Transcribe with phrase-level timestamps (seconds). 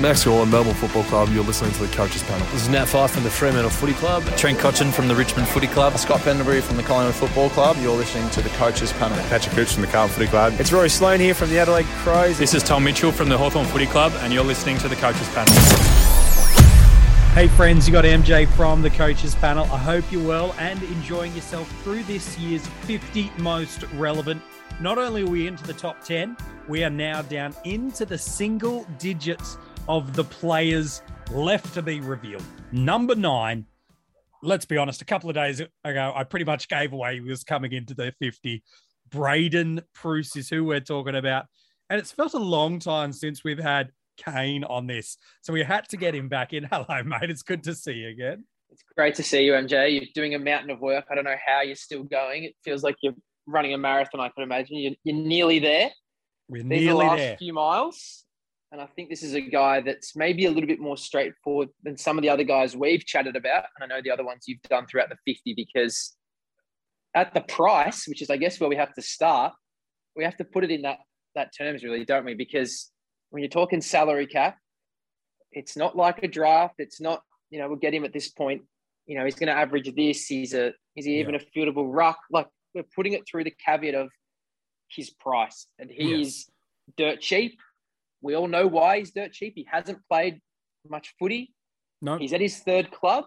[0.00, 1.28] Max Gawn, Melbourne Football Club.
[1.30, 2.46] You're listening to the Coaches Panel.
[2.52, 4.24] This is Nat Fyfe from the Fremantle Footy Club.
[4.36, 5.96] Trent Cotchin from the Richmond Footy Club.
[5.98, 7.76] Scott Pendlebury from the Collingwood Football Club.
[7.78, 9.18] You're listening to the Coaches Panel.
[9.28, 10.54] Patrick Cooch from the Carlton Footy Club.
[10.58, 12.38] It's Rory Sloane here from the Adelaide Crows.
[12.38, 15.28] This is Tom Mitchell from the Hawthorn Footy Club, and you're listening to the Coaches
[15.30, 15.52] Panel.
[17.34, 19.64] Hey friends, you got MJ from the coaches panel.
[19.72, 24.42] I hope you're well and enjoying yourself through this year's 50 most relevant.
[24.80, 26.36] Not only are we into the top 10,
[26.68, 29.56] we are now down into the single digits
[29.88, 32.44] of the players left to be revealed.
[32.70, 33.66] Number nine,
[34.42, 37.44] let's be honest, a couple of days ago, I pretty much gave away he was
[37.44, 38.62] coming into the 50.
[39.10, 41.46] Braydon Preuss is who we're talking about.
[41.90, 45.18] And it's felt a long time since we've had Kane on this.
[45.42, 46.64] So we had to get him back in.
[46.72, 47.30] Hello, mate.
[47.30, 48.44] It's good to see you again.
[48.70, 49.92] It's great to see you, MJ.
[49.92, 51.04] You're doing a mountain of work.
[51.10, 52.44] I don't know how you're still going.
[52.44, 53.14] It feels like you're
[53.46, 54.78] running a marathon, I can imagine.
[54.78, 55.90] You're, you're nearly there.
[56.48, 57.36] We're These nearly the last there.
[57.36, 58.24] few miles.
[58.72, 61.98] And I think this is a guy that's maybe a little bit more straightforward than
[61.98, 63.64] some of the other guys we've chatted about.
[63.76, 66.16] And I know the other ones you've done throughout the 50 because
[67.14, 69.52] at the price, which is, I guess, where we have to start,
[70.16, 70.98] we have to put it in that,
[71.34, 72.32] that terms, really, don't we?
[72.32, 72.90] Because
[73.28, 74.56] when you're talking salary cap,
[75.52, 76.76] it's not like a draft.
[76.78, 78.62] It's not, you know, we'll get him at this point.
[79.04, 80.26] You know, he's going to average this.
[80.26, 82.18] He's a, is he even a fieldable ruck?
[82.30, 84.08] Like we're putting it through the caveat of
[84.88, 86.50] his price, and he's
[86.96, 87.58] dirt cheap.
[88.22, 89.54] We all know why he's dirt cheap.
[89.56, 90.40] He hasn't played
[90.88, 91.52] much footy.
[92.00, 92.16] No.
[92.18, 93.24] He's at his third club.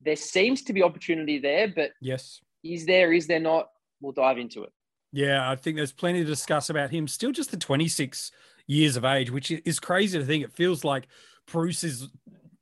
[0.00, 2.40] There seems to be opportunity there, but Yes.
[2.62, 3.12] is there?
[3.12, 3.68] Is there not?
[4.00, 4.72] We'll dive into it.
[5.12, 7.06] Yeah, I think there's plenty to discuss about him.
[7.06, 8.32] Still just the 26
[8.66, 10.42] years of age, which is crazy to think.
[10.44, 11.06] It feels like
[11.46, 12.08] Preuss is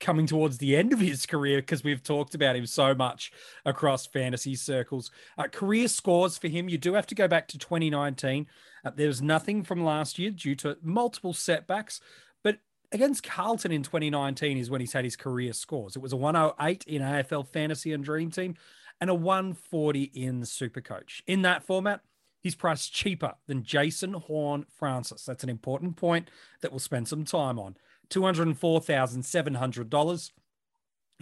[0.01, 3.31] coming towards the end of his career because we've talked about him so much
[3.65, 5.11] across fantasy circles.
[5.39, 8.47] Uh, career scores for him, you do have to go back to 2019.
[8.85, 12.01] Uh, there was nothing from last year due to multiple setbacks,
[12.43, 12.59] but
[12.93, 15.97] against Carlton in 2019 is when he's had his career scores.
[15.97, 18.57] It was a 108 in AFL Fantasy and Dream Team
[19.01, 21.23] and a 140 in Supercoach.
[21.27, 22.01] In that format,
[22.43, 25.25] he's priced cheaper than Jason Horn Francis.
[25.25, 27.77] That's an important point that we'll spend some time on.
[28.11, 30.31] $204,700.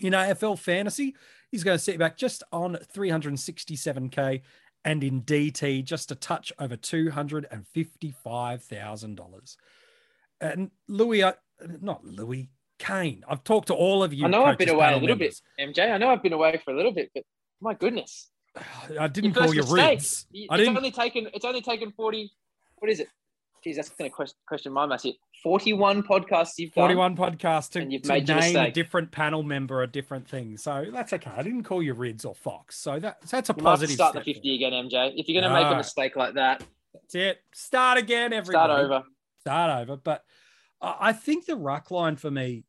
[0.00, 1.16] In AFL fantasy,
[1.50, 4.42] he's going to sit back just on 367K
[4.84, 9.56] and in DT, just a touch over $255,000.
[10.40, 11.32] And Louis, uh,
[11.80, 13.24] not Louis, Kane.
[13.28, 14.24] I've talked to all of you.
[14.24, 15.42] I know I've been away a little members.
[15.56, 15.92] bit, MJ.
[15.92, 17.24] I know I've been away for a little bit, but
[17.60, 18.30] my goodness.
[18.98, 19.98] I didn't Your call you mistake.
[19.98, 20.76] It's I didn't.
[20.76, 21.28] only taken.
[21.34, 22.32] It's only taken forty.
[22.76, 23.08] What is it?
[23.62, 25.14] Geez, that's going to question my math here.
[25.42, 26.88] Forty-one podcasts you've done.
[26.88, 30.56] 41 podcasts to, and you've to made name a different panel member a different thing.
[30.56, 31.30] So that's okay.
[31.36, 32.76] I didn't call you Rids or Fox.
[32.76, 33.90] So that, that's a You might have to positive.
[33.94, 35.12] start the step fifty again, MJ.
[35.16, 37.38] If you're going to make a mistake like that, That's it.
[37.52, 38.72] Start again, everybody.
[38.72, 39.02] start over.
[39.40, 39.96] Start over.
[39.96, 40.24] But
[40.80, 42.64] I I think the ruck line for me,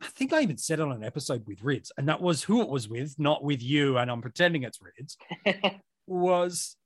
[0.00, 2.62] I think I even said it on an episode with Rids, and that was who
[2.62, 3.98] it was with, not with you.
[3.98, 5.16] And I'm pretending it's Rids.
[6.06, 6.76] was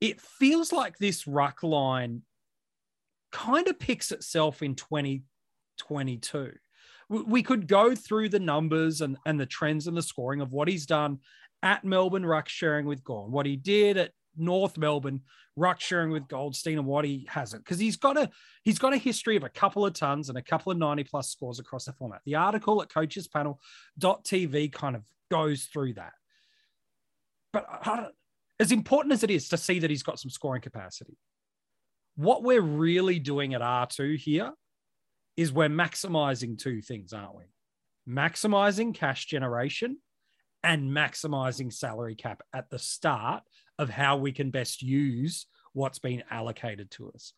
[0.00, 2.22] it feels like this ruck line
[3.32, 6.52] kind of picks itself in 2022.
[7.08, 10.68] We- could go through the numbers and, and the trends and the scoring of what
[10.68, 11.18] he's done
[11.62, 15.20] at Melbourne ruck sharing with Gawn, what he did at North Melbourne
[15.56, 17.64] ruck sharing with Goldstein, and what he hasn't.
[17.64, 18.30] Because he's got a
[18.64, 21.30] he's got a history of a couple of tons and a couple of 90 plus
[21.30, 22.22] scores across the format.
[22.24, 26.12] The article at coachespanel.tv kind of goes through that.
[27.52, 27.66] But
[28.58, 31.18] as important as it is to see that he's got some scoring capacity,
[32.16, 34.52] what we're really doing at R2 here
[35.36, 37.44] is we're maximizing two things, aren't we?
[38.08, 39.98] Maximizing cash generation
[40.62, 43.42] and maximizing salary cap at the start
[43.78, 47.32] of how we can best use what's been allocated to us.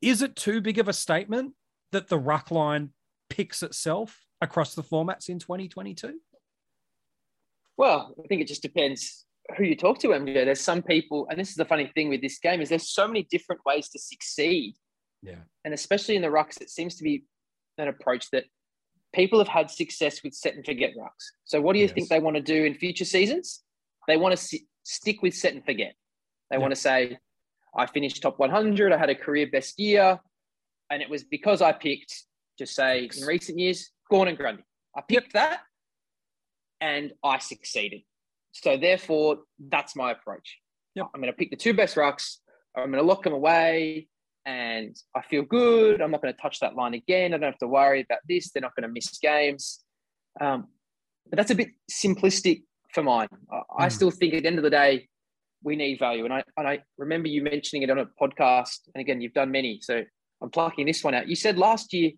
[0.00, 1.54] Is it too big of a statement
[1.92, 2.90] that the ruck line
[3.28, 6.20] picks itself across the formats in 2022?
[7.76, 9.25] Well, I think it just depends
[9.56, 10.44] who you talk to, MJ.
[10.44, 13.06] There's some people, and this is the funny thing with this game is there's so
[13.06, 14.74] many different ways to succeed,
[15.22, 15.42] Yeah.
[15.64, 17.24] and especially in the rucks, it seems to be
[17.78, 18.44] an approach that
[19.14, 21.26] people have had success with set and forget rucks.
[21.44, 21.94] So, what do you Yes.
[21.94, 23.62] think they want to do in future seasons?
[24.08, 25.94] They want to si- stick with set and forget.
[26.50, 26.60] They Yeah.
[26.62, 27.18] want to say,
[27.74, 28.92] "I finished top 100.
[28.92, 30.20] I had a career best year,
[30.90, 32.24] and it was because I picked,
[32.58, 34.64] just say in recent years, Gawn and Grundy.
[34.94, 35.64] I picked that,
[36.80, 38.02] and I succeeded.
[38.62, 40.58] So therefore, that's my approach.
[40.94, 41.06] Yep.
[41.14, 42.36] I'm going to pick the two best rucks.
[42.76, 44.08] I'm going to lock them away,
[44.44, 46.00] and I feel good.
[46.00, 47.34] I'm not going to touch that line again.
[47.34, 48.50] I don't have to worry about this.
[48.50, 49.80] They're not going to miss games.
[50.40, 50.68] Um,
[51.28, 52.62] but that's a bit simplistic
[52.94, 53.28] for mine.
[53.52, 53.92] I, I Mm.
[53.92, 55.08] still think at the end of the day,
[55.62, 56.24] we need value.
[56.24, 58.80] And I and I remember you mentioning it on a podcast.
[58.94, 60.02] And again, you've done many, so
[60.42, 61.28] I'm plucking this one out.
[61.28, 62.12] You said last year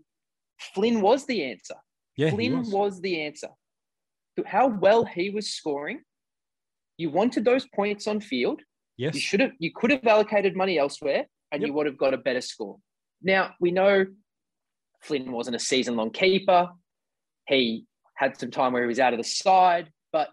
[0.74, 1.76] Flynn was the answer.
[2.16, 2.68] Yeah, Flynn was.
[2.70, 3.48] was the answer.
[4.46, 6.00] How well he was scoring.
[6.98, 8.60] You wanted those points on field.
[8.96, 9.14] Yes.
[9.14, 9.52] You should have.
[9.58, 11.66] You could have allocated money elsewhere, and Yep.
[11.68, 12.78] you would have got a better score.
[13.22, 14.04] Now we know
[15.02, 16.70] Flynn wasn't a season-long keeper.
[17.46, 17.86] He
[18.16, 20.28] had some time where he was out of the side, but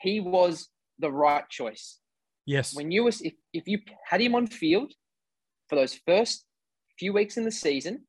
[0.00, 0.68] he was
[0.98, 2.00] the right choice.
[2.46, 2.74] Yes.
[2.74, 4.92] When you was if, if you had him on field
[5.68, 6.46] for those first
[6.98, 8.06] few weeks in the season,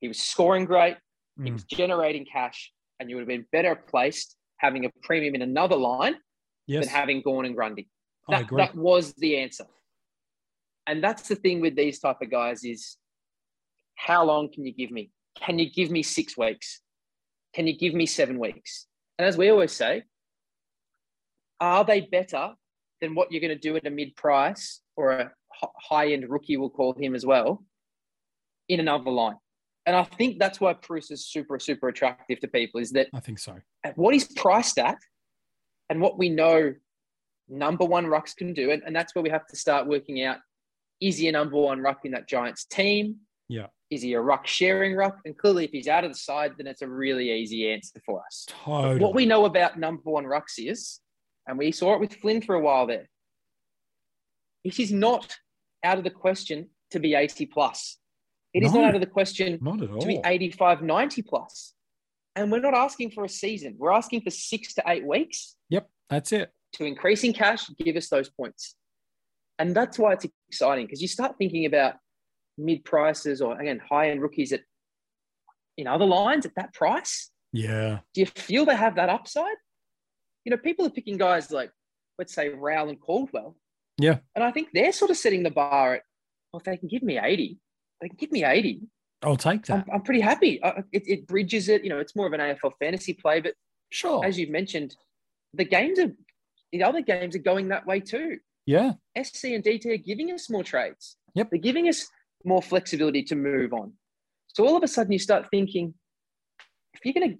[0.00, 0.96] he was scoring great,
[1.36, 1.52] he Mm.
[1.52, 5.76] was generating cash, and you would have been better placed having a premium in another
[5.76, 6.16] line
[6.66, 6.84] yes.
[6.84, 7.88] than having Gawn and Grundy.
[8.28, 9.66] That, that was the answer.
[10.86, 12.96] And that's the thing with these type of guys is
[13.96, 15.10] how long can you give me?
[15.38, 16.80] Can you give me six weeks?
[17.54, 18.86] Can you give me seven weeks?
[19.18, 20.04] And as we always say,
[21.60, 22.52] are they better
[23.00, 25.32] than what you're going to do at a mid price or a
[25.78, 27.64] high end rookie, we'll call him as well,
[28.68, 29.36] in another line?
[29.86, 33.20] And I think that's why Preuss is super, super attractive to people is that I
[33.20, 33.56] think so.
[33.84, 34.96] at what he's priced at
[35.90, 36.74] and what we know
[37.48, 38.70] number one rucks can do.
[38.70, 40.38] And, and that's where we have to start working out
[41.00, 43.16] is he a number one ruck in that Giants team?
[43.48, 43.66] Yeah.
[43.90, 45.18] Is he a ruck sharing ruck?
[45.24, 48.22] And clearly, if he's out of the side, then it's a really easy answer for
[48.24, 48.46] us.
[48.48, 49.00] Totally.
[49.00, 51.00] What we know about number one rucks is,
[51.46, 53.08] and we saw it with Flynn for a while there,
[54.62, 55.36] it is not
[55.84, 57.98] out of the question to be 80 plus.
[58.54, 58.80] It is No.
[58.80, 59.98] not out of the question Not at all.
[60.00, 61.74] to be 85, 90 plus.
[62.36, 63.76] And we're not asking for a season.
[63.78, 65.88] We're asking for six to eight weeks Yep.
[66.10, 66.50] That's it.
[66.74, 68.74] to increase in cash, give us those points.
[69.58, 71.94] And that's why it's exciting because you start thinking about
[72.58, 74.60] mid prices or again high end rookies at
[75.76, 77.30] in other lines at that price.
[77.52, 78.00] Yeah.
[78.14, 79.56] Do you feel they have that upside?
[80.44, 81.70] You know, people are picking guys like,
[82.18, 83.56] let's say, Rowell and Caldwell.
[83.98, 84.18] Yeah.
[84.34, 86.02] And I think they're sort of setting the bar at,
[86.52, 87.58] well, if they can give me 80,
[88.00, 88.82] they can give me 80.
[89.22, 89.84] I'll take that.
[89.88, 90.62] I'm, I'm pretty happy.
[90.62, 91.82] Uh, it, it bridges it.
[91.82, 93.54] You know, it's more of an AFL fantasy play, but
[93.90, 94.24] sure.
[94.24, 94.96] as you've mentioned,
[95.54, 96.12] the games are,
[96.72, 98.38] the other games are going that way too.
[98.66, 98.92] yeah.
[99.22, 101.16] SC and DT are giving us more trades.
[101.34, 101.50] Yep.
[101.50, 102.06] They're giving us
[102.44, 103.92] more flexibility to move on.
[104.48, 105.94] So all of a sudden you start thinking,
[106.92, 107.38] if you're going to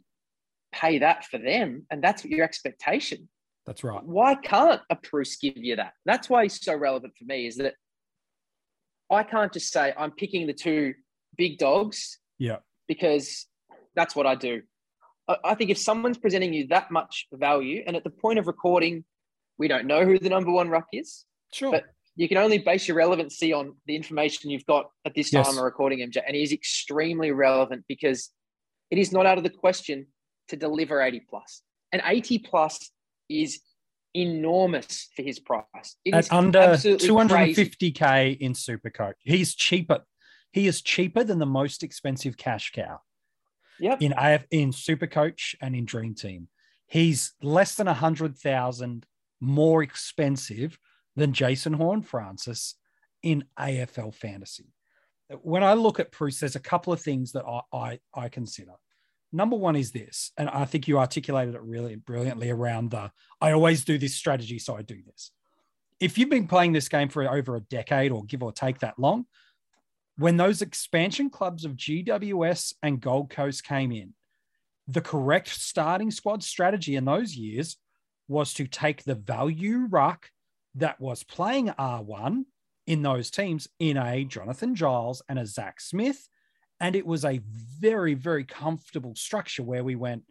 [0.72, 3.28] pay that for them and that's what your expectation,
[3.66, 4.02] That's right.
[4.02, 5.92] why can't a Preuss give you that?
[6.06, 7.74] That's why he's so relevant for me is that
[9.10, 10.94] I can't just say I'm picking the two
[11.36, 12.58] big dogs Yeah.
[12.88, 13.46] because
[13.94, 14.62] that's what I do.
[15.28, 18.46] I, I think if someone's presenting you that much value, and at the point of
[18.46, 19.04] recording,
[19.58, 21.72] we don't know who the number one ruck is, Sure.
[21.72, 21.84] But-
[22.16, 25.64] you can only base your relevancy on the information you've got at this time of
[25.64, 26.22] recording, MJ.
[26.24, 28.30] And he's extremely relevant because
[28.92, 30.06] it is not out of the question
[30.46, 31.62] to deliver 80 plus.
[31.90, 32.90] And 80 plus
[33.28, 33.60] is
[34.14, 35.96] enormous for his price.
[36.04, 39.14] It is At under 250k in Supercoach.
[39.20, 40.02] He's cheaper.
[40.54, 43.00] He is cheaper than the most expensive cash cow
[43.80, 44.02] Yep.
[44.02, 46.46] in AF in Supercoach and in Dream Team.
[46.86, 49.04] He's less than a hundred thousand
[49.40, 50.78] more expensive
[51.16, 52.76] than Jason Horne-Francis
[53.20, 54.72] in AFL fantasy.
[55.42, 58.74] When I look at Preuss, there's a couple of things that I, I, I consider.
[59.32, 63.10] Number one is this, and I think you articulated it really brilliantly around the
[63.40, 65.32] I always do this strategy, so I do this.
[65.98, 69.00] If you've been playing this game for over a decade or give or take that
[69.00, 69.26] long,
[70.16, 74.14] when those expansion clubs of GWS and Gold Coast came in,
[74.86, 77.76] the correct starting squad strategy in those years
[78.28, 80.30] was to take the value ruck
[80.76, 82.44] that was playing R1
[82.86, 86.28] in those teams in a Jonathan Giles and a Zac Smith.
[86.80, 87.40] And it was a
[87.80, 90.24] very, very comfortable structure where we went,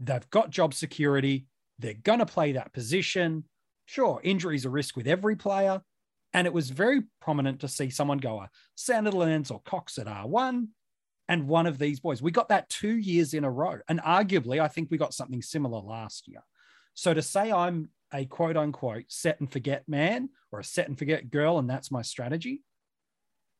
[0.00, 1.46] they've got job security,
[1.78, 3.44] they're going to play that position.
[3.86, 5.82] Sure, injuries are a risk with every player.
[6.34, 10.66] And it was very prominent to see someone go a Sandilands or Cox at R1
[11.28, 12.20] and one of these boys.
[12.20, 13.78] We got that two years in a row.
[13.88, 16.42] And arguably, I think we got something similar last year.
[16.94, 20.98] So to say I'm a quote unquote set and forget man or a set and
[20.98, 22.62] forget girl, and that's my strategy,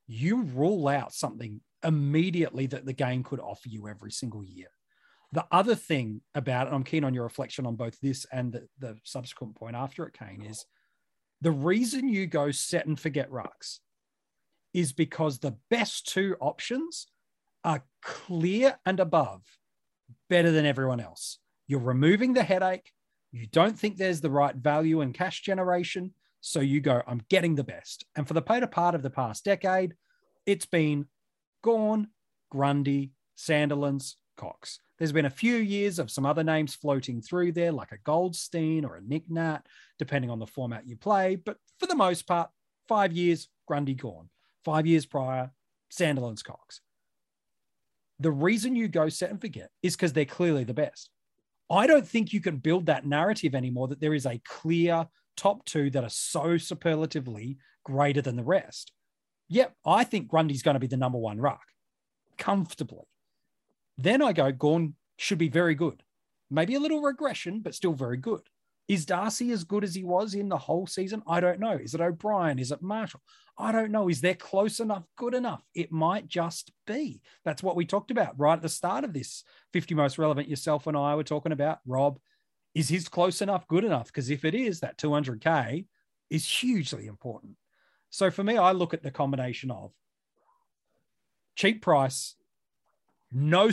[0.07, 4.69] you rule out something immediately that the game could offer you every single year.
[5.33, 8.69] The other thing about, and I'm keen on your reflection on both this and the,
[8.79, 10.65] the subsequent point after it, Kane, is
[11.41, 13.81] the reason you go set and forget rucks
[14.73, 17.07] is because the best two options
[17.65, 19.43] are clear and above
[20.29, 21.39] better than everyone else.
[21.67, 22.93] You're removing the headache.
[23.33, 26.13] You don't think there's the right value and cash generation.
[26.41, 28.05] So you go, I'm getting the best.
[28.17, 29.95] And for the better part of the past decade,
[30.45, 31.07] it's been
[31.63, 32.09] Gawn,
[32.51, 34.79] Grundy, Sandilands, Cox.
[34.99, 38.85] There's been a few years of some other names floating through there, like a Goldstein
[38.85, 39.61] or a Nick Nat,
[39.99, 41.37] depending on the format you play.
[41.37, 42.51] But for the most part,
[42.89, 44.29] five years, Grundy, Gawn.
[44.65, 45.51] Five years prior,
[45.93, 46.81] Sandilands Cox.
[48.21, 51.11] The reason you go set and forget is because they're clearly the best.
[51.71, 55.65] I don't think you can build that narrative anymore that there is a clear top
[55.65, 58.93] two that are so superlatively greater than the rest.
[59.49, 61.63] Yep, I think Grundy's going to be the number one ruck
[62.39, 63.05] comfortably.
[63.99, 66.03] Then I go, Gawn should be very good.
[66.51, 68.43] Maybe a little regression, but still very good.
[68.87, 71.23] Is Darcy as good as he was in the whole season?
[71.27, 71.73] I don't know.
[71.73, 72.59] Is it O'Brien?
[72.59, 73.23] Is it Marshall?
[73.57, 74.09] I don't know.
[74.09, 75.65] Is there close enough, good enough?
[75.75, 77.23] It might just be.
[77.45, 80.49] That's what we talked about right at the start of this 50 most relevant.
[80.49, 82.19] Yourself and I were talking about Rob.
[82.75, 84.09] Is his close enough, good enough?
[84.09, 85.87] Because if it is, that 200K
[86.29, 87.55] is hugely important.
[88.11, 89.93] So for me, I look at the combination of
[91.57, 92.35] cheap price,
[93.35, 93.71] no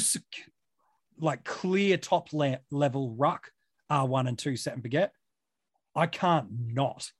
[1.19, 3.51] like clear top le- level ruck
[3.91, 5.13] R1 and 2 set and forget.
[5.95, 7.11] I can't not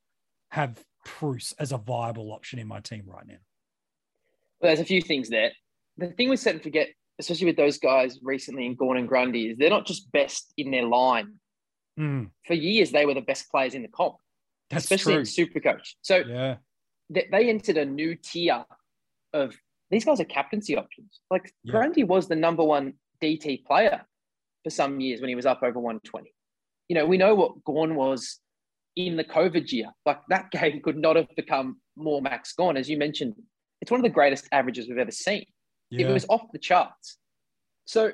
[0.50, 3.36] have Preuss as a viable option in my team right now.
[4.60, 5.52] Well, there's a few things there.
[5.98, 9.50] The thing with set and forget, especially with those guys recently in Gawn and Grundy,
[9.50, 11.34] is they're not just best in their line.
[12.00, 12.30] Mm.
[12.46, 14.16] For years, they were the best players in the comp,
[14.70, 15.20] That's especially true.
[15.22, 15.96] in Supercoach.
[16.02, 16.58] So Yeah.
[17.10, 18.66] they, they entered a new tier
[19.34, 19.56] of
[19.92, 21.20] these guys are captaincy options.
[21.30, 21.74] Like Yeah.
[21.74, 24.06] Grundy was the number one DT player
[24.64, 26.34] for some years when he was up over 120.
[26.88, 28.40] You know, we know what Gawn was
[28.96, 29.88] in the COVID year.
[30.06, 32.78] Like that game could not have become more Max Gawn.
[32.78, 33.36] As you mentioned,
[33.82, 35.46] it's one of the greatest averages we've ever seen.
[35.90, 36.08] Yeah.
[36.08, 37.18] It was off the charts.
[37.86, 38.12] So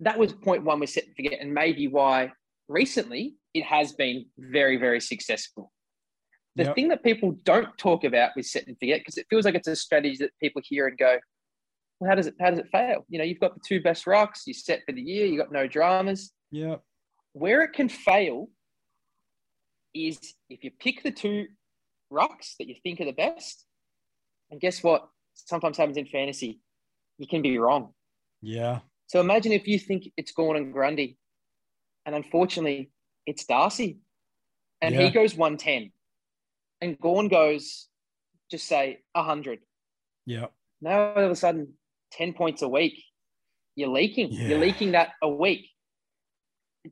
[0.00, 2.32] that was point one we set and forget, and maybe why
[2.68, 5.72] recently it has been very, very successful.
[6.56, 6.74] The Yep.
[6.76, 9.66] thing that people don't talk about with set and forget, because it feels like it's
[9.66, 11.18] a strategy that people hear and go,
[11.98, 13.04] well, how does it how does it fail?
[13.08, 15.52] You know, you've got the two best rocks, you set for the year, you got
[15.52, 16.32] no dramas.
[16.50, 16.76] yeah.
[17.32, 18.48] Where it can fail
[19.92, 20.18] is
[20.48, 21.46] if you pick the two
[22.10, 23.66] rocks that you think are the best,
[24.50, 25.08] and guess what?
[25.34, 26.60] Sometimes happens in fantasy,
[27.18, 27.92] you can be wrong.
[28.40, 28.80] Yeah.
[29.08, 31.18] So imagine if you think it's and Grundy,
[32.06, 32.92] and unfortunately
[33.26, 33.98] it's Darcy,
[34.80, 35.06] and Yeah.
[35.06, 35.92] he goes 110,
[36.80, 37.88] and Gawn goes,
[38.50, 39.60] just say 100.
[40.26, 40.46] Yeah.
[40.80, 41.74] Now all of a sudden,
[42.12, 43.02] 10 points a week,
[43.76, 44.32] you're leaking.
[44.32, 44.48] Yeah.
[44.48, 45.68] You're leaking that a week.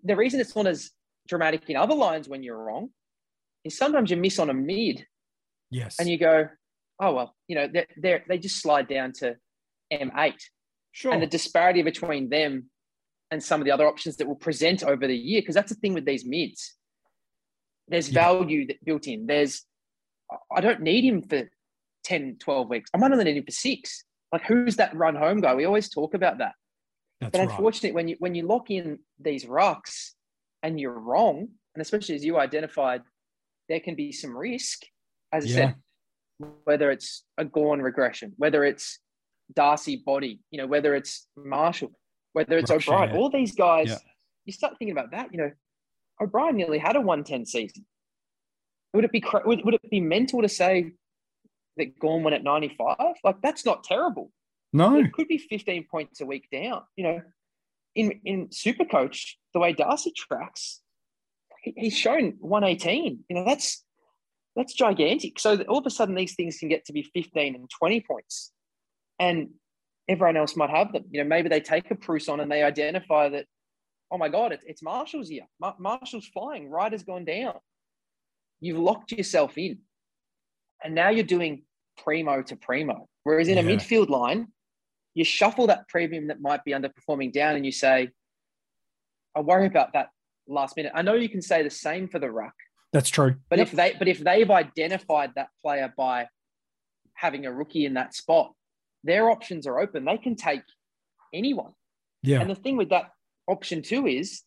[0.04, 0.90] The reason it's not as
[1.28, 2.88] dramatic in other lines when you're wrong
[3.64, 5.06] is sometimes you miss on a mid
[5.70, 5.98] Yes.
[5.98, 6.48] and you go,
[7.00, 9.36] oh, well, you know, they're, they're, they just slide down to
[9.92, 10.34] M8
[10.92, 11.12] sure.
[11.12, 12.70] and the disparity between them
[13.30, 15.40] and some of the other options that will present over the year.
[15.40, 16.74] Because that's the thing with these mids.
[17.88, 18.22] There's Yeah.
[18.22, 19.26] value that built in.
[19.26, 19.64] There's,
[20.54, 21.48] I don't need him for
[22.04, 22.90] 10, 12 weeks.
[22.94, 24.04] I might only need him for six.
[24.32, 25.54] Like, who's that run home guy?
[25.54, 26.54] We always talk about that.
[27.20, 27.50] That's But right.
[27.50, 30.12] unfortunately, when you when you lock in these rucks
[30.62, 33.02] and you're wrong, and especially as you identified,
[33.68, 34.82] there can be some risk.
[35.32, 35.54] As I Yeah.
[35.54, 35.74] said,
[36.64, 38.98] whether it's a Gawn regression, whether it's
[39.54, 41.92] Darcy body, you know, whether it's Marshall,
[42.32, 43.18] whether it's Ruck O'Brien, share.
[43.18, 43.98] all these guys, Yeah.
[44.46, 45.32] you start thinking about that.
[45.32, 45.52] You know,
[46.20, 47.86] O'Brien nearly had a 110 season.
[48.92, 50.92] Would it be would, would it be mental to say
[51.76, 52.96] that Gawn went at 95?
[53.24, 54.30] Like that's not terrible
[54.72, 54.96] no.
[54.98, 56.82] it could be 15 points a week down.
[56.96, 57.22] You know,
[57.94, 60.80] in in Super Coach, the way Darcy tracks,
[61.62, 63.24] he, he's shown 118.
[63.28, 63.84] You know, that's
[64.56, 65.38] that's gigantic.
[65.38, 68.52] So all of a sudden, these things can get to be 15 and 20 points,
[69.18, 69.50] and
[70.08, 71.04] everyone else might have them.
[71.10, 73.46] You know, maybe they take a Preuss on and they identify that,
[74.10, 75.46] oh my God, it's, it's Marshall's year.
[75.60, 76.68] Mar- Marshall's flying.
[76.68, 77.54] Ryder's gone down.
[78.62, 79.78] You've locked yourself in,
[80.82, 81.64] and now you're doing
[82.02, 83.08] primo to primo.
[83.24, 84.46] Whereas in a midfield line,
[85.14, 88.08] you shuffle that premium that might be underperforming down and you say,
[89.36, 90.08] I worry about that
[90.46, 90.92] last minute.
[90.94, 92.54] I know you can say the same for the ruck,
[92.92, 93.36] That's true.
[93.50, 93.66] but Yep.
[93.68, 96.28] if they but if they've identified that player by
[97.14, 98.52] having a rookie in that spot,
[99.04, 100.04] their options are open.
[100.04, 100.62] They can take
[101.34, 101.72] anyone.
[102.22, 102.40] yeah.
[102.40, 103.10] And the thing with that
[103.48, 104.42] option too is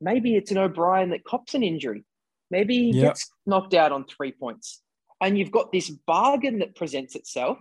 [0.00, 2.04] maybe it's an O'Brien that cops an injury.
[2.52, 3.02] Maybe he Yep.
[3.14, 4.82] gets knocked out on three points.
[5.20, 7.58] And you've got this bargain that presents itself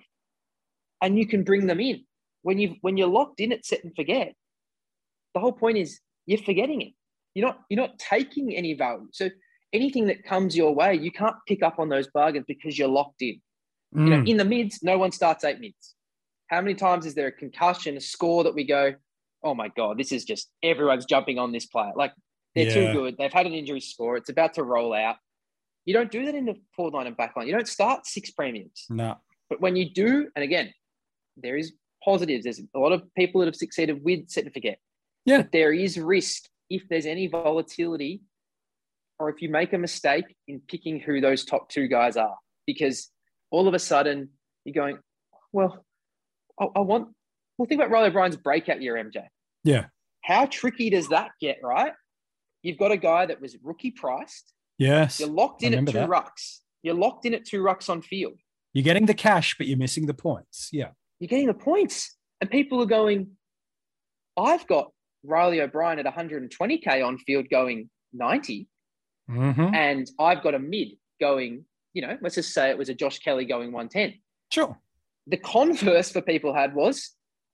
[1.02, 2.06] and you can bring them in.
[2.44, 4.36] When you when you're locked in at set and forget,
[5.34, 6.94] the whole point is you're forgetting it.
[7.34, 9.08] You're not you're not taking any value.
[9.12, 9.30] So
[9.72, 13.22] anything that comes your way, you can't pick up on those bargains because you're locked
[13.22, 13.42] in.
[13.94, 14.30] You know, Mm.
[14.30, 15.96] in the mids, no one starts eight mids.
[16.48, 18.96] How many times is there a concussion, a score that we go,
[19.44, 21.92] oh my God, this is just everyone's jumping on this player.
[21.96, 22.14] Like
[22.56, 22.74] they're Yeah.
[22.74, 23.18] too good.
[23.18, 24.18] They've had an injury score.
[24.18, 25.18] It's about to roll out.
[25.86, 27.48] You don't do that in the forward line and back line.
[27.48, 28.86] You don't start six premiums.
[28.90, 29.18] No.
[29.50, 30.74] But when you do, and again,
[31.38, 32.44] there is positives.
[32.44, 34.80] There's a lot of people that have succeeded with set and forget.
[35.26, 35.38] Yeah.
[35.38, 38.22] But there is risk if there's any volatility
[39.20, 43.10] or if you make a mistake in picking who those top two guys are, because
[43.52, 44.30] all of a sudden
[44.66, 44.98] you're going,
[45.52, 45.86] well,
[46.60, 47.10] I, I want.
[47.58, 49.28] Well, think about Reilly O'Brien's breakout year, MJ.
[49.64, 49.86] Yeah.
[50.24, 51.94] How tricky does that get, right?
[52.64, 54.54] You've got a guy that was rookie priced.
[54.78, 55.20] Yes.
[55.20, 56.10] You're locked in at two that.
[56.10, 56.60] rucks.
[56.84, 58.40] You're locked in at two rucks on field.
[58.74, 60.70] You're getting the cash, but you're missing the points.
[60.72, 60.90] Yeah.
[61.20, 62.16] You're getting the points.
[62.40, 63.32] And people are going,
[64.38, 64.92] I've got
[65.24, 68.68] Reilly O'Brien at 120K on field going 90,
[69.30, 69.74] Mm-hmm.
[69.74, 70.90] and I've got a mid
[71.22, 71.64] going,
[71.94, 74.20] you know, let's just say it was a Josh Kelly going 110.
[74.52, 74.78] Sure.
[75.28, 77.12] The converse for people had was,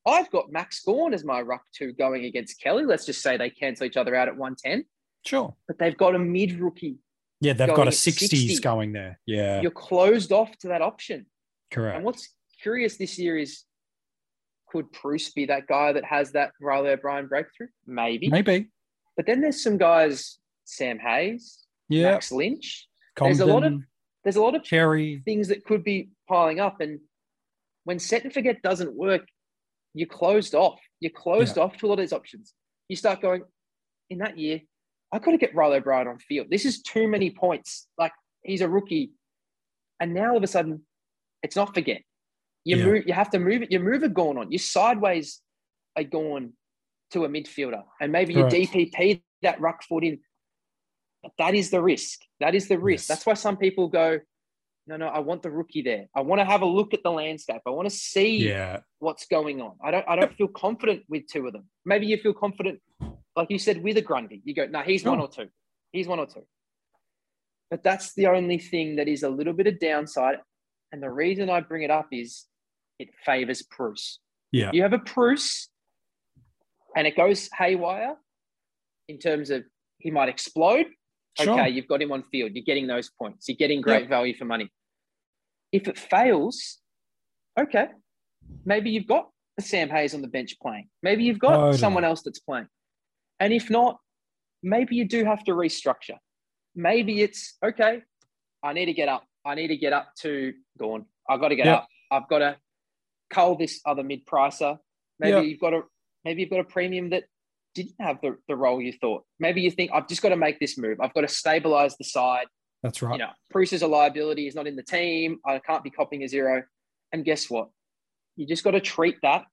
[0.07, 2.85] I've got Max Gawn as my ruck two going against Kelly.
[2.85, 4.85] Let's just say they cancel each other out at 110,
[5.27, 5.55] Sure.
[5.67, 6.97] but they've got a mid rookie.
[7.41, 8.59] Yeah, they've got a 60s 60.
[8.61, 9.19] going there.
[9.25, 9.61] Yeah.
[9.61, 11.25] You're closed off to that option.
[11.71, 11.97] correct.
[11.97, 13.63] And what's curious this year is
[14.69, 17.67] could Preuss be that guy that has that Reilly O'Brien breakthrough?
[17.85, 18.29] Maybe.
[18.29, 18.69] Maybe.
[19.15, 22.11] But then there's some guys, Sam Hayes, Yeah.
[22.11, 22.87] Max Lynch.
[23.19, 23.81] There's a lot of-
[24.23, 25.21] There's a lot of Cherry.
[25.23, 26.81] things that could be piling up.
[26.81, 26.99] And
[27.85, 29.25] when set and forget doesn't work,
[29.93, 30.79] you're closed off.
[30.99, 32.53] You're closed off to a lot of these options.
[32.89, 33.43] You start going,
[34.09, 34.61] in that year,
[35.11, 36.47] I got to get Reilly O'Brien on field.
[36.49, 37.87] This is too many points.
[37.97, 38.11] Like
[38.43, 39.11] he's a rookie.
[39.99, 40.85] And now all of a sudden,
[41.43, 42.01] it's not forget.
[42.65, 42.85] You Yeah.
[42.85, 43.71] move, you have to move it.
[43.71, 44.51] You move a Gawn on.
[44.51, 45.41] You sideways
[45.95, 46.53] a Gawn
[47.11, 47.83] to a midfielder.
[48.01, 48.43] And maybe you.
[48.43, 50.19] DPP that ruck foot in.
[51.23, 52.19] But that is the risk.
[52.39, 53.03] That is the risk.
[53.03, 53.07] Yes.
[53.07, 54.19] That's why some people go,
[54.87, 56.07] no, no, I want the rookie there.
[56.15, 57.61] I want to have a look at the landscape.
[57.65, 58.81] I want to see Yeah.
[58.99, 59.77] what's going on.
[59.83, 61.69] I don't I don't feel confident with two of them.
[61.85, 62.81] Maybe you feel confident,
[63.37, 64.41] like you said, with a Grundy.
[64.43, 65.47] You go, no, he's one or two.
[65.91, 66.43] He's one or two.
[67.69, 70.39] But that's the only thing that is a little bit of downside.
[70.91, 72.45] And the reason I bring it up is
[72.97, 74.19] it favors Preuss.
[74.51, 74.71] Yeah.
[74.73, 75.69] You have a Preuss
[76.95, 78.15] and it goes haywire
[79.07, 79.63] in terms of
[79.99, 80.87] he might explode.
[81.39, 81.59] Sure.
[81.59, 82.51] Okay, you've got him on field.
[82.55, 83.47] You're getting those points.
[83.47, 84.71] You're getting great value for money.
[85.71, 86.79] If it fails,
[87.59, 87.89] okay,
[88.65, 89.29] maybe you've got
[89.59, 90.89] a Sam Hayes on the bench playing.
[91.03, 91.77] Maybe you've got Totally.
[91.77, 92.67] someone else that's playing.
[93.39, 93.97] And if not,
[94.63, 96.17] maybe you do have to restructure.
[96.75, 98.01] Maybe it's okay.
[98.63, 99.23] I need to get up.
[99.45, 101.05] I need to get up to Gawn.
[101.29, 101.75] I've got to get Yep.
[101.75, 101.87] up.
[102.11, 102.57] I've got to
[103.29, 104.77] cull this other mid pricer.
[105.19, 105.45] Maybe Yep.
[105.45, 105.81] you've got a
[106.25, 107.23] maybe you've got a premium that
[107.73, 109.23] didn't have the, the role you thought.
[109.39, 110.99] Maybe you think I've just got to make this move.
[110.99, 112.47] I've got to stabilize the side.
[112.83, 113.13] That's right.
[113.13, 114.43] You know, Preuss is a liability.
[114.43, 115.39] He's not in the team.
[115.45, 116.63] I can't be copying a zero.
[117.13, 117.69] And guess what?
[118.35, 119.43] You just got to treat that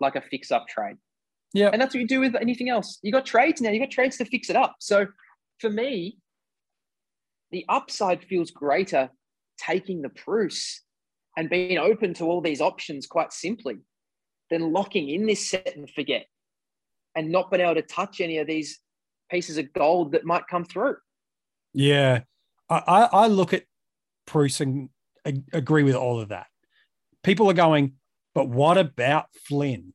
[0.00, 0.96] like a fix up trade.
[1.54, 1.70] Yeah.
[1.72, 2.98] And that's what you do with anything else.
[3.02, 3.70] You got trades now.
[3.70, 4.76] You got trades to fix it up.
[4.80, 5.06] So
[5.60, 6.18] for me,
[7.50, 9.10] the upside feels greater
[9.58, 10.82] taking the Preuss
[11.36, 13.78] and being open to all these options quite simply
[14.50, 16.26] than locking in this set and forget
[17.14, 18.80] and not being able to touch any of these
[19.30, 20.96] pieces of gold that might come through.
[21.72, 22.20] Yeah.
[22.70, 23.64] I, I, look at
[24.26, 24.90] Preuss and
[25.52, 26.46] agree with all of that.
[27.22, 27.94] People are going,
[28.34, 29.94] but what about Flynn?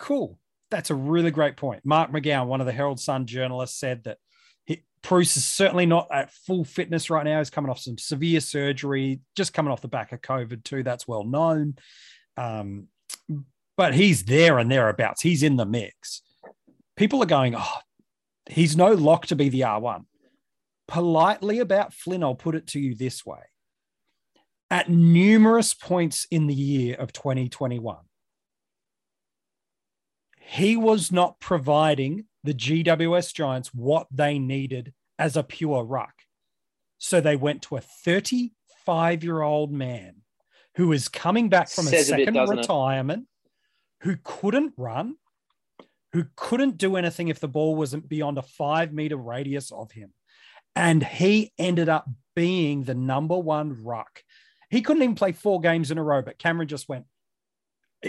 [0.00, 0.36] Cool.
[0.72, 1.82] That's a really great point.
[1.84, 4.18] Mark McGowan, one of the Herald Sun journalists, said that
[4.64, 7.38] he, Preuss is certainly not at full fitness right now.
[7.38, 10.82] He's coming off some severe surgery, just coming off the back of COVID, too.
[10.82, 11.76] That's well known.
[12.36, 12.88] Um,
[13.76, 15.22] but he's there and thereabouts.
[15.22, 16.22] He's in the mix.
[16.96, 17.78] People are going, oh,
[18.48, 20.04] he's no lock to be the R1
[20.90, 23.38] politely about Flynn, I'll put it to you this way.
[24.70, 27.96] At numerous points in the year of 2021,
[30.40, 36.14] he was not providing the GWS Giants what they needed as a pure ruck.
[36.98, 40.16] So they went to a 35 year old man
[40.76, 42.48] who is coming back from a Says a bit, second it?
[42.48, 43.26] retirement,
[44.00, 45.16] who couldn't run,
[46.12, 50.12] who couldn't do anything if the ball wasn't beyond a five meter radius of him.
[50.74, 54.22] And he ended up being the number one ruck.
[54.70, 57.04] He couldn't even play four games in a row, but Cameron just went,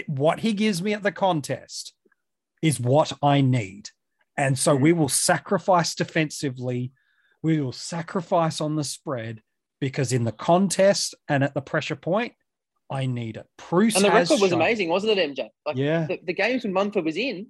[0.06, 1.92] What he gives me at the contest
[2.62, 3.90] is what I need.
[4.38, 4.96] And so we mm.
[4.96, 6.92] will sacrifice defensively.
[7.42, 9.42] We will sacrifice on the spread
[9.80, 12.32] because in the contest and at the pressure point,
[12.90, 13.46] I need it.
[13.58, 15.48] Preuss And the record was shown- amazing, wasn't it, MJ?
[15.66, 17.48] Like Yeah, the, the games when Mumford was in,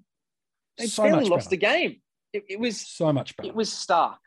[0.79, 2.01] they so barely lost the game.
[2.33, 3.48] It, it was So much better.
[3.48, 4.18] it was stark.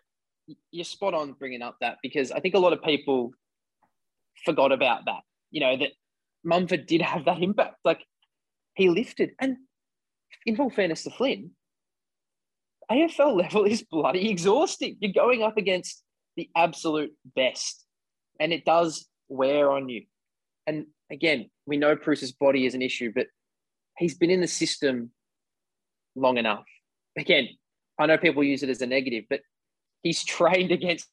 [0.72, 3.32] You're spot on bringing up that because I think a lot of people
[4.46, 5.22] forgot about that.
[5.50, 5.92] You know that
[6.44, 7.78] Mumford did have that impact.
[7.84, 8.06] Like
[8.76, 9.58] he lifted, and
[10.46, 11.52] in full fairness to Flynn,
[12.92, 14.98] AFL level is bloody exhausting.
[15.00, 16.04] You're going up against
[16.36, 17.86] the absolute best,
[18.40, 20.06] and it does wear on you.
[20.68, 23.28] And again, we know Preuss's body is an issue, but
[23.98, 25.12] he's been in the system
[26.16, 26.66] long enough.
[27.18, 27.50] Again,
[28.00, 29.42] I know people use it as a negative, but
[30.04, 31.08] he's trained against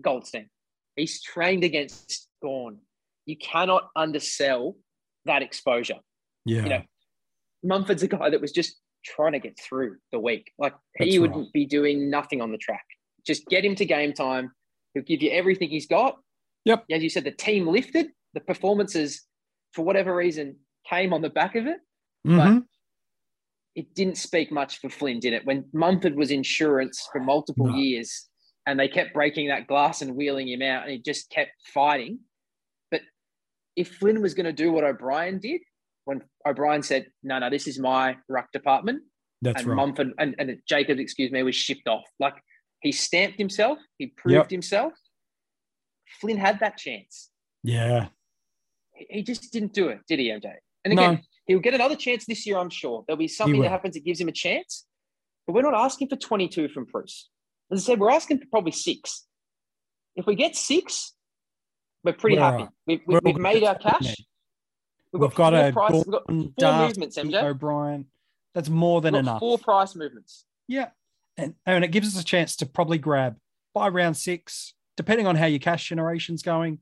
[0.00, 0.48] Goldstein.
[0.96, 2.78] He's trained against Gawn.
[3.26, 4.76] You cannot undersell
[5.24, 5.98] that exposure.
[6.44, 6.62] Yeah.
[6.62, 6.82] You know,
[7.64, 10.52] Mumford's a guy that was just trying to get through the week.
[10.58, 11.52] Like he That's wouldn't right.
[11.52, 12.84] be doing nothing on the track.
[13.26, 14.52] Just get him to game time.
[14.92, 16.16] He'll give you everything he's got.
[16.64, 16.84] Yep.
[16.90, 18.06] As you said, the team lifted.
[18.34, 19.22] The performances,
[19.72, 20.56] for whatever reason,
[20.88, 21.78] came on the back of it.
[22.26, 22.64] Mhm.
[23.74, 25.44] It didn't speak much for Flynn, did it?
[25.44, 27.76] When Mumford was insurance for multiple No.
[27.76, 28.28] years
[28.66, 32.20] and they kept breaking that glass and wheeling him out and he just kept fighting.
[32.90, 33.02] But
[33.76, 35.60] if Flynn was going to do what O'Brien did,
[36.04, 39.02] when O'Brien said, no, no, this is my ruck department,
[39.42, 39.76] That's and right.
[39.76, 42.04] Mumford and, and Jacob, excuse me, was shipped off.
[42.20, 42.34] Like
[42.80, 44.50] he stamped himself, he proved Yep.
[44.50, 44.92] himself.
[46.20, 47.30] Flynn had that chance.
[47.62, 48.08] yeah.
[49.08, 50.52] He- just didn't do it, did he, MJ?
[50.84, 51.20] And again, No.
[51.46, 53.04] he'll get another chance this year, I'm sure.
[53.06, 54.86] There'll be something that happens that gives him a chance.
[55.46, 57.28] But we're not asking for 22 from Preuss.
[57.72, 59.26] As I said, we're asking for probably six.
[60.14, 61.12] If we get six,
[62.04, 62.62] we're pretty We're happy.
[62.62, 62.68] right.
[62.86, 64.14] We've, we've, we've made our cash.
[65.14, 67.42] We've got, four a price, we've got Gordon, four movements, MJ.
[67.42, 68.06] O'Brien.
[68.52, 69.40] That's more than we've got enough.
[69.40, 70.44] four price movements.
[70.66, 70.88] Yeah.
[71.36, 73.36] And, and it gives us a chance to probably grab
[73.74, 76.78] by round six, depending on how your cash generation's going,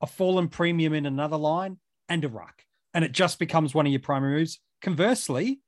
[0.00, 2.64] a fallen premium in another line and a ruck.
[2.94, 4.60] And it just becomes one of your primary moves.
[4.80, 5.60] Conversely,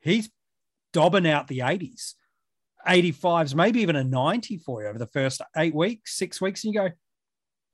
[0.00, 0.30] he's
[0.92, 2.14] dobbing out the 80s,
[2.86, 6.64] 85s, maybe even a 90 for you over the first eight weeks, six weeks.
[6.64, 6.90] And you go,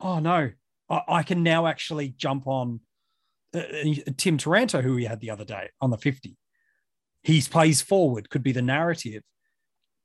[0.01, 0.51] oh no,
[0.89, 2.81] I, I can now actually jump on
[3.55, 6.37] uh, uh, Tim Taranto, who we had the other day on the 50.
[7.23, 9.23] He plays forward, could be the narrative.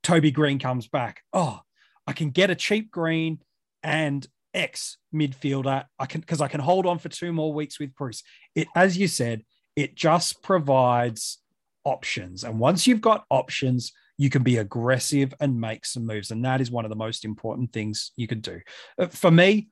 [0.02, 1.22] Toby Greene comes back.
[1.32, 1.60] Oh,
[2.06, 3.40] I can get a cheap Greene
[3.82, 5.84] and X midfielder.
[5.98, 8.22] I can because I can hold on for two more weeks with Preuss.
[8.54, 9.42] It, as you said,
[9.76, 11.38] it just provides
[11.84, 12.44] options.
[12.44, 16.30] And once you've got options, you can be aggressive and make some moves.
[16.30, 18.60] And that is one of the most important things you can do.
[18.98, 19.68] Uh, For me,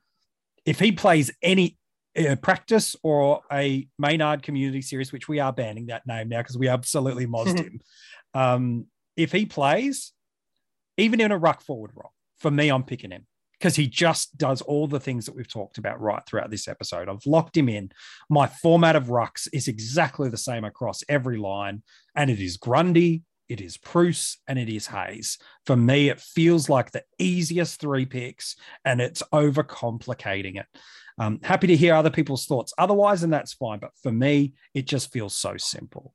[0.65, 1.77] if he plays any
[2.17, 6.57] uh, practice or a Maynard community series, which we are banning that name now because
[6.57, 7.81] we absolutely mozzed him.
[8.33, 10.13] Um, if he plays,
[10.97, 13.25] even in a ruck forward role, for me, I'm picking him
[13.59, 17.09] because he just does all the things that we've talked about right throughout this episode.
[17.09, 17.91] I've locked him in.
[18.29, 21.83] My format of rucks is exactly the same across every line,
[22.15, 25.37] and it is Grundy, it is Preuss, and it is Hayes.
[25.65, 30.67] For me, it feels like the easiest three picks, and it's overcomplicating it.
[31.19, 33.79] Um, happy to hear other people's thoughts otherwise, and that's fine.
[33.79, 36.13] But for me, it just feels so simple.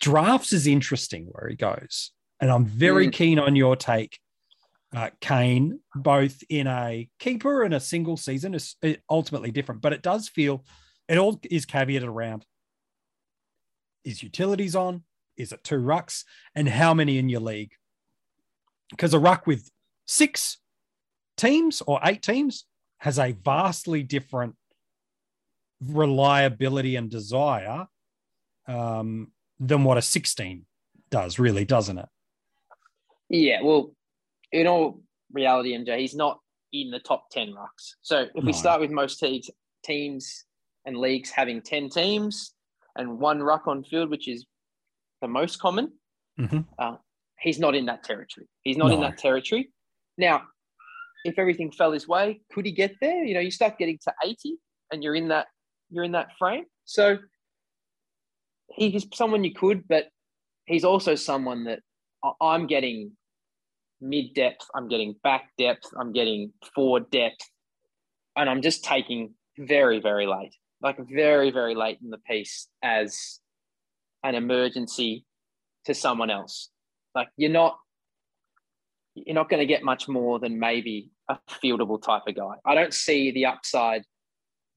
[0.00, 3.12] Drafts is interesting where he goes, and I'm very Mm.
[3.12, 4.18] keen on your take
[4.96, 8.74] uh, Kane, both in a keeper and a single season, is
[9.10, 10.64] ultimately different, but it does feel
[11.08, 12.46] it all is caveated around
[14.04, 15.04] is utilities on,
[15.36, 17.72] is it two rucks, and how many in your league?
[18.90, 19.70] Because a ruck with
[20.06, 20.56] six
[21.36, 22.64] teams or eight teams
[22.98, 24.54] has a vastly different
[25.80, 27.86] reliability and desire
[28.66, 30.66] um, than what a 16
[31.10, 32.08] does, really, doesn't it?
[33.28, 33.94] Yeah, well,
[34.52, 36.40] in all reality, MJ, he's not
[36.72, 37.94] in the top 10 rucks.
[38.02, 38.42] So if No.
[38.42, 39.50] we start with most teams,
[39.84, 40.44] teams
[40.84, 42.54] and leagues having 10 teams
[42.96, 44.44] and one ruck on field, which is
[45.22, 45.92] the most common,
[46.38, 46.66] Mhm.
[46.78, 46.96] uh,
[47.40, 48.48] he's not in that territory.
[48.62, 49.72] He's not in that territory.
[50.16, 50.46] Now,
[51.24, 53.24] if everything fell his way, could he get there?
[53.24, 54.56] You know, you start getting to 80
[54.92, 55.46] and you're in that
[55.90, 56.64] you're in that frame.
[56.84, 57.18] So
[58.68, 60.08] he's someone you could, but
[60.66, 61.80] he's also someone that
[62.40, 63.12] I'm getting
[64.00, 67.40] mid depth, I'm getting back depth, I'm getting forward depth,
[68.36, 73.40] and I'm just taking very, very late, like very, very late in the piece as
[74.22, 75.24] an emergency
[75.86, 76.70] to someone else.
[77.14, 77.78] Like you're not,
[79.26, 82.54] you're not going to get much more than maybe a fieldable type of guy.
[82.64, 84.02] I don't see the upside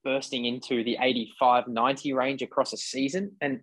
[0.04, 3.62] bursting into the 85, 90 range across a season, and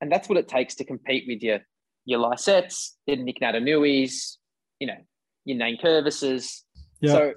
[0.00, 1.60] and that's what it takes to compete with your
[2.04, 4.36] your Lycetts, your Nic Naitanuis,
[4.78, 4.96] you know,
[5.44, 6.62] your Nane Curvises.
[7.00, 7.12] Yeah.
[7.12, 7.32] So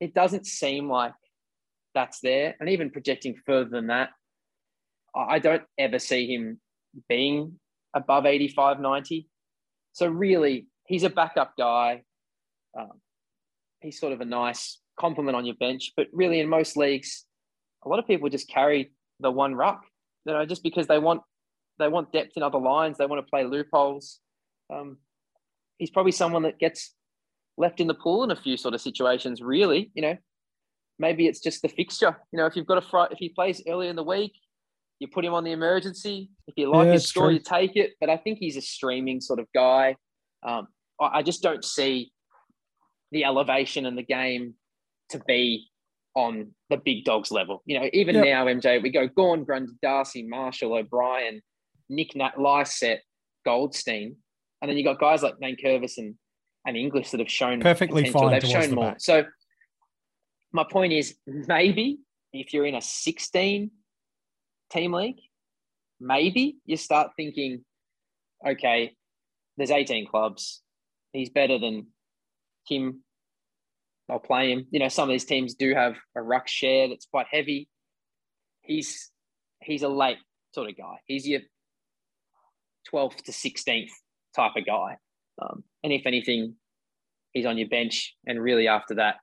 [0.00, 1.14] it doesn't seem like
[1.94, 2.56] that's there.
[2.58, 4.10] And even projecting further than that,
[5.14, 6.60] I I don't ever see him
[7.08, 7.58] being
[7.94, 9.28] above 85, 90.
[9.92, 12.02] So really, he's a backup guy.
[12.78, 13.00] Um,
[13.80, 15.92] he's sort of a nice compliment on your bench.
[15.96, 17.24] But really, in most leagues,
[17.84, 19.82] a lot of people just carry the one ruck,
[20.24, 21.22] you know, just because they want
[21.78, 22.98] they want depth in other lines.
[22.98, 24.20] They want to play loopholes.
[24.72, 24.98] Um,
[25.78, 26.94] he's probably someone that gets
[27.56, 29.42] left in the pool in a few sort of situations.
[29.42, 30.16] Really, you know,
[30.98, 32.16] maybe it's just the fixture.
[32.32, 34.32] You know, if you've got a fr- if he plays early in the week,
[34.98, 36.30] you put him on the emergency.
[36.46, 37.34] If you like Yeah, his score, true.
[37.34, 37.92] you take it.
[38.00, 39.96] But I think he's a streaming sort of guy.
[40.46, 40.68] Um,
[41.00, 42.12] I, just don't see
[43.10, 44.54] the elevation in the game
[45.10, 45.68] to be
[46.14, 47.62] on the big dogs level.
[47.66, 48.24] You know, even Yep.
[48.24, 51.40] now, MJ, we go Gawn, Grundy, Darcy, Marshall, O'Brien,
[51.88, 53.00] Nick Nat, Lycett,
[53.44, 54.16] Goldstein,
[54.60, 56.14] and then you got guys like Nate Curvis and,
[56.66, 58.20] and English that have shown Perfectly potential.
[58.28, 58.90] fine They've shown the more.
[58.92, 59.00] back.
[59.00, 59.24] So
[60.52, 61.98] my point is maybe
[62.32, 63.70] if you're in a 16
[64.70, 65.18] team league,
[66.00, 67.64] maybe you start thinking,
[68.46, 68.94] okay,
[69.56, 70.62] there's 18 clubs.
[71.12, 71.86] He's better than
[72.66, 73.02] him.
[74.10, 74.66] I'll play him.
[74.70, 77.68] You know, some of these teams do have a ruck share that's quite heavy.
[78.62, 79.10] He's
[79.62, 80.18] he's a late
[80.54, 80.96] sort of guy.
[81.06, 81.40] He's your
[82.92, 83.90] 12th to 16th
[84.34, 84.96] type of guy.
[85.40, 86.56] Um, and if anything,
[87.32, 88.14] he's on your bench.
[88.26, 89.16] And really, after that,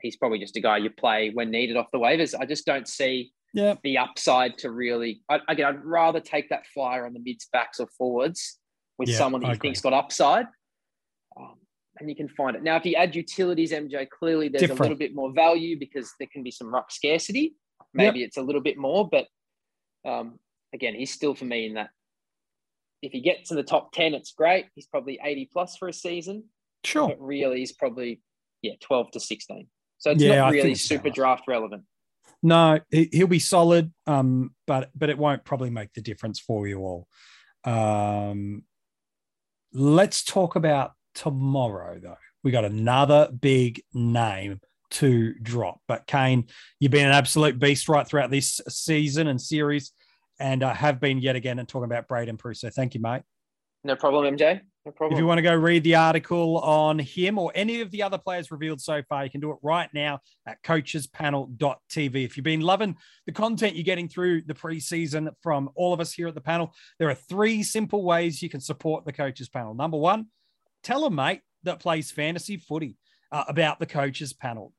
[0.00, 2.34] he's probably just a guy you play when needed off the waivers.
[2.38, 3.74] I just don't see Yeah.
[3.82, 5.22] the upside to really.
[5.28, 8.58] I, again, I'd rather take that flyer on the mids, backs, or forwards
[8.98, 10.46] with someone who you think's got upside.
[11.36, 11.56] Um,
[12.00, 12.62] and you can find it.
[12.62, 16.28] Now, if you add utilities, MJ, clearly there's a little bit more value because there
[16.32, 17.54] can be some ruck scarcity.
[17.92, 19.26] Maybe it's a little bit more, but
[20.04, 20.38] um,
[20.72, 21.90] again, he's still for me in that.
[23.02, 24.66] If he gets in the top 10, it's great.
[24.74, 26.44] He's probably 80 plus for a season,
[26.82, 27.08] Sure.
[27.08, 28.20] but really he's probably,
[28.62, 29.68] yeah, 12 to 16.
[29.98, 31.84] So it's Yeah, not really super draft relevant.
[32.42, 36.66] No, he- he'll be solid, um, but but it won't probably make the difference for
[36.66, 37.08] you all.
[37.64, 38.64] Um,
[39.72, 42.16] let's talk about tomorrow, though.
[42.42, 45.80] We got another big name to drop.
[45.88, 46.46] But Kane,
[46.78, 49.92] you've been an absolute beast right throughout this season and series,
[50.38, 52.60] and uh, have been yet again and talking about Braydon Preuss.
[52.60, 53.22] So thank you, mate.
[53.82, 54.60] No problem, MJ.
[54.86, 55.16] No problem.
[55.16, 58.18] If you want to go read the article on him or any of the other
[58.18, 62.24] players revealed so far, you can do it right now at coachespanel.tv.
[62.24, 62.96] If you've been loving
[63.26, 66.74] the content you're getting through the preseason from all of us here at the panel,
[66.98, 69.74] there are three simple ways you can support the coaches panel.
[69.74, 70.26] Number one,
[70.84, 72.96] tell a mate that plays fantasy footy
[73.32, 74.72] uh, about the coaches panel.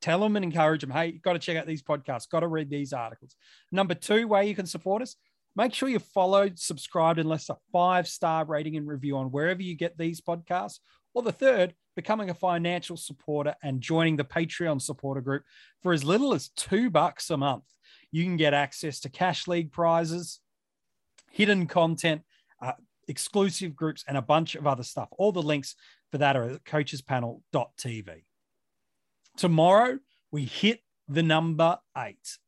[0.00, 2.48] Tell them and encourage them, hey, you've got to check out these podcasts, got to
[2.48, 3.34] read these articles.
[3.72, 5.16] Number two way you can support us,
[5.56, 9.62] make sure you're followed, subscribed, and left a five star rating and review on wherever
[9.62, 10.78] you get these podcasts.
[11.14, 15.42] Or the third, becoming a financial supporter and joining the Patreon supporter group
[15.82, 17.64] for as little as two bucks a month.
[18.10, 20.40] You can get access to Cash League prizes,
[21.30, 22.22] hidden content,
[22.62, 22.72] uh,
[23.08, 25.08] exclusive groups, and a bunch of other stuff.
[25.18, 25.74] All the links
[26.10, 28.24] for that are at coachespanel.tv.
[29.36, 29.98] Tomorrow,
[30.30, 32.38] we hit the number eight.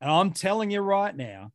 [0.00, 1.52] And I'm telling you right now,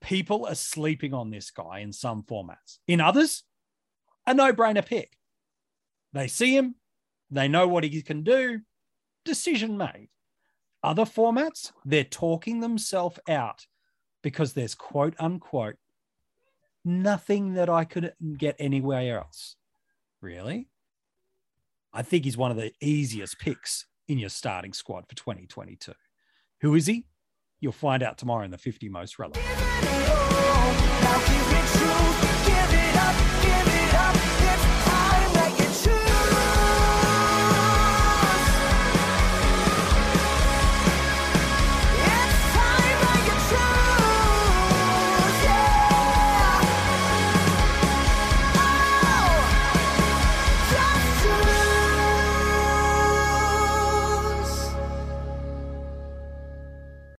[0.00, 2.78] people are sleeping on this guy in some formats.
[2.86, 3.44] In others,
[4.26, 5.16] a no brainer pick.
[6.12, 6.76] They see him,
[7.30, 8.60] they know what he can do,
[9.24, 10.08] decision made.
[10.82, 13.66] Other formats, they're talking themselves out
[14.22, 15.76] because there's quote unquote
[16.84, 19.56] nothing that I could get anywhere else.
[20.20, 20.68] Really?
[21.92, 25.92] I think he's one of the easiest picks in your starting squad for 2022.
[26.60, 27.06] Who is he?
[27.60, 29.44] You'll find out tomorrow in the 50 most relevant.